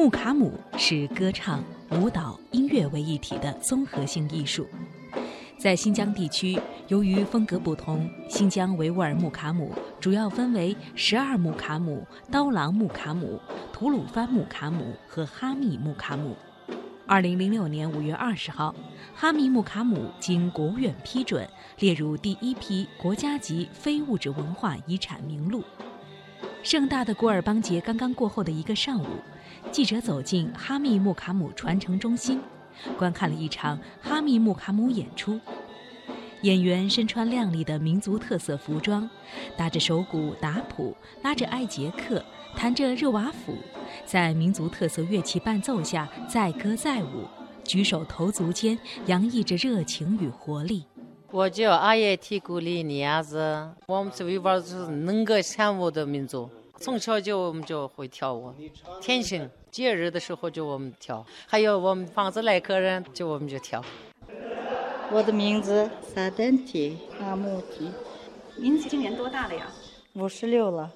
[0.00, 4.66] 木卡姆是歌唱、舞蹈、音乐为一体的综合性艺术。
[5.58, 6.58] 在新疆地区，
[6.88, 13.38] 由于风格不同，新疆维吾尔木卡姆主要分为十二木卡姆、刀郎木卡姆、
[13.74, 16.34] 吐鲁番木卡姆和哈密木卡姆。
[17.06, 18.74] 二零零六年五月二十号，
[19.14, 21.46] 哈密木卡姆经国务院批准，
[21.78, 25.62] 列入第一批国家级非物质文化遗产名录。
[26.62, 29.06] 盛大的古尔邦节刚刚过后的一个上午，
[29.70, 32.40] 记者走进哈密木卡姆传承中心。
[32.96, 35.38] 观看了一场哈密木卡姆演出，
[36.42, 39.08] 演员身穿亮丽的民族特色服装，
[39.54, 42.24] 打着手鼓、打谱，拉着艾杰克，
[42.56, 43.54] 弹着热瓦甫，
[44.06, 47.26] 在民族特色乐器伴奏下载歌载舞，
[47.62, 50.86] 举手投足间洋溢着热情与活力。
[51.30, 56.48] 我叫阿耶提古里尼亚子，我们是维吾尔族能歌善舞的民族。
[56.80, 58.54] 从小就我们就会跳舞，
[59.02, 59.48] 天性。
[59.70, 63.84] 节日的时候就我们跳，还有我们房子来客人就我们就跳。
[65.12, 67.92] 我的名字萨丹提阿木提，
[68.56, 69.70] 您今年多大了呀？
[70.14, 70.90] 五十六了。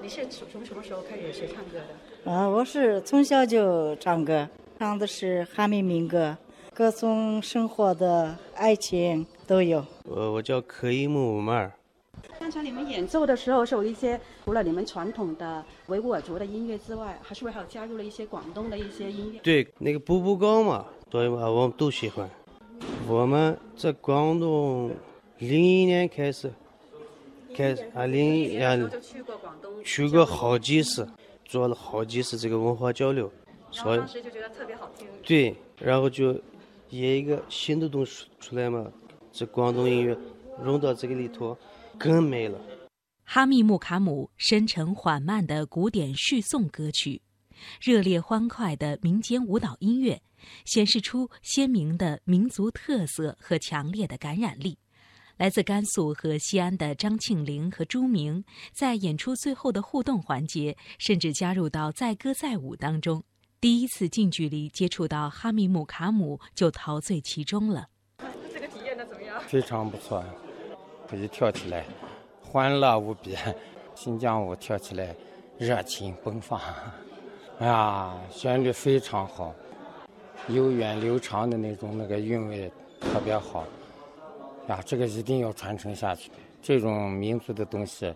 [0.00, 1.78] 你是从什么时候开始学唱歌
[2.24, 2.30] 的？
[2.30, 6.36] 啊，我是从小就唱歌，唱的是哈密民歌，
[6.72, 9.84] 歌颂生活的爱情都有。
[10.04, 11.72] 我我叫可伊木马尔。
[12.44, 19.40] 刚才你们演奏的时候，是有一些除了你们传统的维吾尔族的音乐之外，还是不是还有加入了一些广东的一些音乐？
[19.40, 22.28] 对，那个步步高嘛，对嘛，我们都喜欢。
[23.08, 24.90] 我们在广东
[25.38, 26.52] 零一年开始，
[27.56, 31.08] 开始啊零一年就去过广东，去过好几次，
[31.46, 33.32] 做了好几次这个文化交流，
[33.70, 35.08] 所以当时就觉得特别好听。
[35.22, 36.38] 对，然后就
[36.90, 38.86] 演一个新的东西出来嘛，
[39.32, 40.14] 这广东音乐
[40.62, 41.56] 融到这个里头。
[41.98, 42.60] 更美了。
[43.24, 47.22] 哈密木卡姆深沉缓慢的古典叙颂歌曲，
[47.80, 50.20] 热烈欢快的民间舞蹈音乐，
[50.66, 54.76] 显示出鲜明的民族特色和强烈的感染力。
[55.36, 63.20] 来自甘肃和西安的张庆龄和朱明，在演出最后的互动环节，甚至加入到载歌载舞当中。
[63.60, 67.88] 第一次近距离接触到哈密木卡姆，就陶醉其中了。
[68.52, 69.42] 这个体验的怎么样？
[69.48, 70.22] 非常不错。
[71.14, 71.84] 可以跳起来，
[72.42, 73.36] 欢乐无比。
[73.94, 75.14] 新疆舞跳起来，
[75.56, 76.60] 热情奔放。
[77.60, 79.54] 哎 呀，旋律非常好，
[80.48, 82.68] 悠远流长的那种那个韵味
[83.00, 83.64] 特别好。
[84.66, 86.30] 呀，这个一定要传承下去。
[86.60, 88.12] 这种民族的东西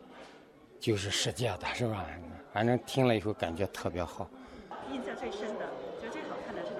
[0.81, 2.05] 就是世界的，是吧？
[2.53, 4.29] 反正听了以后感觉特别好。
[4.91, 5.67] 印象最深的，
[6.01, 6.71] 觉得最好看的是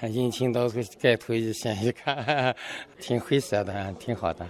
[0.00, 0.08] 个？
[0.08, 0.68] 引擎到
[1.00, 2.56] 盖头一掀一看，
[2.98, 4.44] 挺诙谐的，挺好的。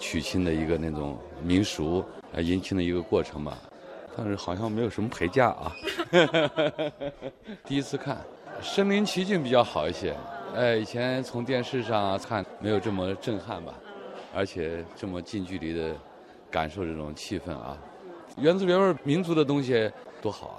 [0.00, 2.02] 娶亲的一个那种民俗，
[2.32, 3.56] 呃，迎亲的一个过程吧，
[4.16, 5.76] 但是好像没有什么陪嫁啊。
[7.64, 8.18] 第一次看，
[8.62, 10.16] 身临其境比较好一些。
[10.56, 13.74] 哎，以前从电视上看没有这么震撼吧，
[14.34, 15.94] 而且这么近距离的
[16.50, 17.78] 感受这种气氛啊，
[18.38, 19.88] 原汁原味民族的东西
[20.22, 20.58] 多好啊！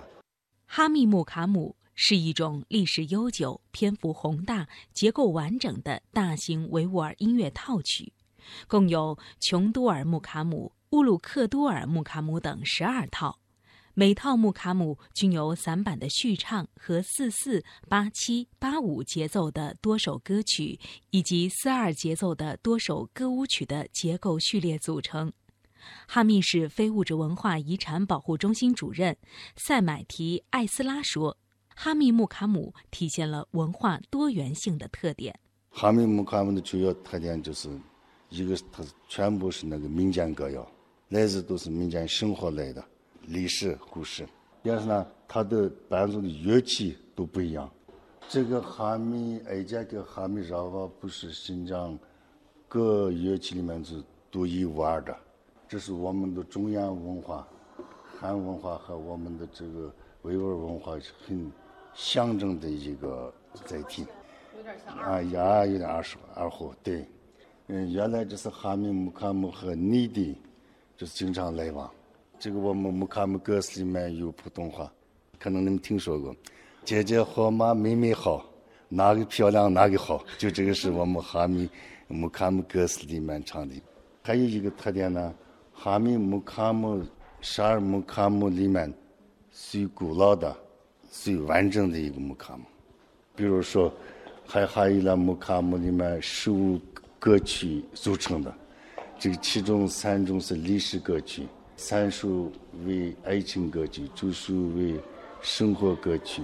[0.68, 8.14] 哈密木卡姆是一种历史悠久、篇幅宏大、结构完整的大型维吾尔音乐套曲。
[8.68, 13.40] 共有琼都尔木卡姆、乌鲁克都尔木卡姆等十二套，
[13.94, 25.32] 每套木卡姆均由散板的序唱和四四八七八五节奏的多首歌曲，以及四二节奏的多首歌舞曲的结构序列组成。
[26.08, 29.18] 哈密市非物质文化遗产保护中心主任
[29.56, 31.38] 塞买提艾斯拉说
[31.76, 35.40] ：“哈密木卡姆体现了文化多元性的特点。
[35.70, 37.70] 哈密木卡姆的主要特点就是。”
[38.32, 40.66] 一个是它全部是那个民间歌谣，
[41.10, 42.82] 来自都是民间生活来的
[43.28, 44.26] 历史故事。
[44.64, 47.70] 第二是呢，它的伴奏的乐器都不一样。
[48.30, 52.00] 这个哈密哀家跟哈密饶瓦不是新疆
[52.70, 55.14] 各乐器里面是独一无二的，
[55.68, 57.46] 这是我们的中原文化、
[58.18, 60.94] 汉文化和我们的这个维吾尔文化
[61.28, 61.52] 很
[61.94, 63.34] 象征的一个
[63.66, 64.06] 载体。
[64.56, 67.06] 有点像啊，呀，有点二手二货，对。
[67.74, 70.36] 嗯，原来这是哈密木卡姆和内地，
[70.98, 71.90] 就是经常来往。
[72.38, 74.92] 这个我们木卡姆歌词里面有普通话，
[75.40, 76.36] 可能你们听说过。
[76.84, 77.74] 姐姐好吗？
[77.74, 78.46] 妹妹好，
[78.90, 80.22] 哪个漂亮哪个好？
[80.38, 81.70] 就这个是我们哈密
[82.10, 83.74] 木卡姆歌词里面唱的。
[84.22, 85.34] 还有一个特点呢，
[85.72, 87.02] 哈密木卡姆
[87.40, 88.94] 十二木卡姆里面
[89.50, 90.54] 最古老的、
[91.10, 92.66] 最完整的一个木卡姆。
[93.34, 93.90] 比如说，
[94.46, 96.78] 还还有了木卡姆里面十五。
[97.22, 98.52] 歌曲组成的，
[99.20, 101.48] 这个其中三种是历史歌曲，
[101.78, 102.52] 三首
[102.84, 105.00] 为爱情歌曲，九首为
[105.40, 106.42] 生活歌曲。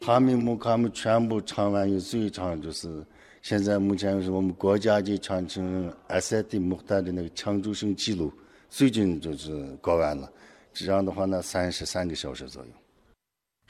[0.00, 3.06] 哈密木卡姆全部唱完以后，最长就是
[3.42, 8.32] 现在目前是我们国家级传承 SD 木旦的那个抢救性记录，
[8.68, 10.28] 最近就是搞完了。
[10.72, 12.70] 这样的话呢，三十三个小时左右。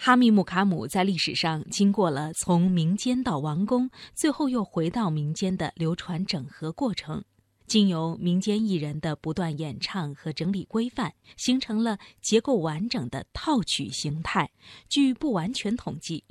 [0.05, 7.23] 哈密木卡姆在历史上经过了从民间到王宫，最后又回到民间的流传整合过程。
[7.69, 14.51] 经由民间艺人的不断演唱和整理规范，形成了结构完整的套曲形态。
[14.89, 16.25] 据不完全统计，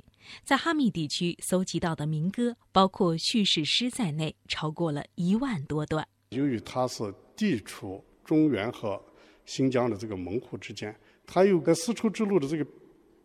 [0.44, 6.06] 在哈密地区搜集到的民歌，包括叙事诗在内，超过了一万多段。
[6.28, 7.02] 由于它是
[7.34, 9.02] 地处中原和
[9.46, 10.94] 新疆的这个门户之间，
[11.26, 12.66] 它有个丝绸之路的这个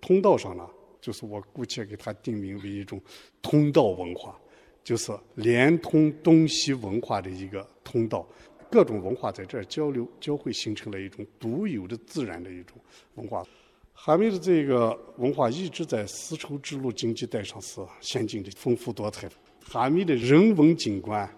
[0.07, 0.65] 通道上呢，
[1.01, 3.01] 就是我姑且给它定名为一种
[3.41, 4.39] 通道文化。
[4.81, 8.25] 就是连通东西文化的一个通道，
[8.71, 12.77] 各种文化在这儿交流交汇，形成了一种独有的自然的一种
[13.15, 13.45] 文化。
[13.91, 19.35] 哈密的这个文化一直在丝绸之路经济带上是先进的、丰富多彩的。
[19.65, 21.29] 哈密的人文景观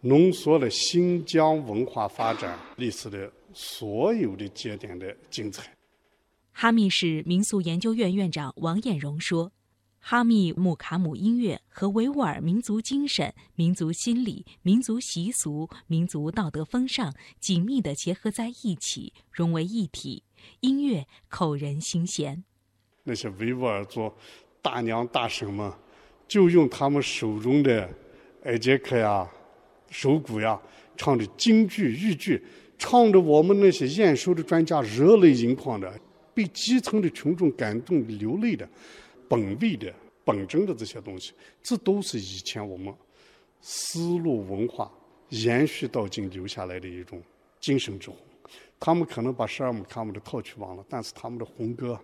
[0.00, 5.75] 浓缩了新疆文化发展历史的所有的节点的精彩。
[6.58, 9.52] 哈密市民俗研究院院长王艳荣说。
[9.98, 20.22] 哈密木卡姆音乐和维吾尔民族精神、民族心理、民族习俗、民族道德风尚紧密地结合在一起，融为一体，
[20.60, 22.42] 音乐扣人心弦。
[23.02, 24.10] 那些维吾尔族
[24.62, 25.70] 大娘大婶们，
[26.26, 27.86] 就用他们手中的
[28.44, 29.28] 艾杰克呀、
[29.90, 30.58] 手鼓呀，
[30.96, 32.42] 唱着京剧、豫剧，
[32.78, 36.00] 唱着我们那些验收的专家热泪盈眶的，
[36.36, 38.68] 被基层的群众感动流泪的。
[39.26, 39.92] 本位的、
[40.22, 42.94] 本真的这些东西，这都是以前我们
[43.60, 44.92] 丝路文化
[45.30, 47.20] 延续到今留下来的一种
[47.58, 48.18] 精神之魂。
[48.78, 51.98] 他们可能把十二木卡姆的套曲忘了，但是他们的红歌，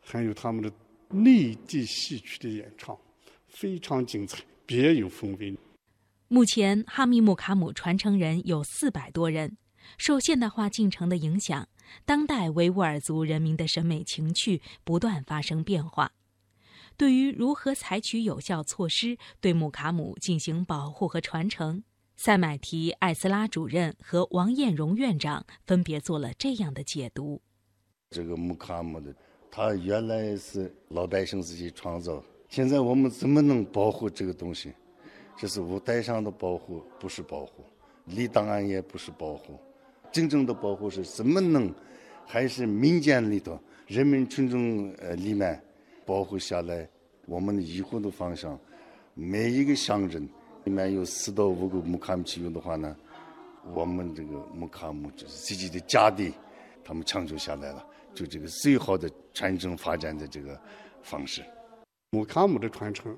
[0.00, 0.72] 还有他们的
[1.10, 2.98] 内地戏曲的演唱，
[3.46, 5.54] 非常精彩，别有风味。
[6.28, 9.56] 目前，哈密木卡姆传承人有四百多人。
[9.98, 11.66] 受现代化进程的影响，
[12.04, 16.12] 当代维吾尔族人民的审美情趣不断发生变化。
[16.96, 21.82] 对于如何采取有效措施对木卡姆进行保护和传承，
[22.16, 27.40] 塞买提艾斯拉主任和王艳荣院长分别做了这样的解读：
[28.10, 29.14] 这个木卡姆的，
[29.50, 34.72] 它原来是老百姓自己创造，现在我们怎么能保护这个东西？
[35.38, 37.64] 这是舞台上的保护，不是保护；
[38.04, 39.58] 离档案也不是保护。
[40.12, 41.72] 真正的保护是怎么能，
[42.26, 45.60] 还是民间里头人民群众呃里面。
[46.06, 46.88] 保护下来，
[47.26, 48.58] 我们以后的方向，
[49.14, 50.28] 每一个乡镇
[50.64, 52.96] 里面有四到五个木卡姆启用的话呢，
[53.72, 56.32] 我们这个木卡姆就是自己的家底，
[56.82, 60.60] 他们抢救下来了，就这个最好的传承发展的这个
[61.00, 61.44] 方式。
[62.10, 63.16] 木卡姆的传承，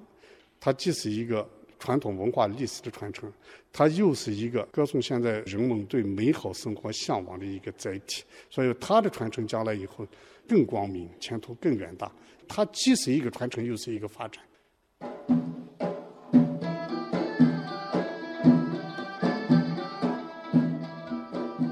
[0.60, 1.48] 它既是一个
[1.82, 3.28] 传统文化历史的传承，
[3.72, 8.22] 它又是一个歌颂现在人们对美好生活向往的一个载体。
[8.48, 10.06] 所以，它的传承将来以后
[10.48, 12.08] 更光明，前途更远大。
[12.46, 14.44] 它既是一个传承，又是一个发展。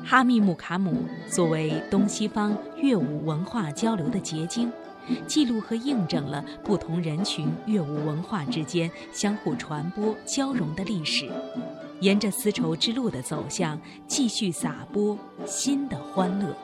[0.05, 4.73] 哈密木卡姆作为东西方乐舞文化交流的结晶，
[5.26, 11.30] 记录和印证了不同人群乐舞文化之间相互传播交融的历史。
[12.00, 16.57] 沿着丝绸之路的走向，继续撒播新的欢乐。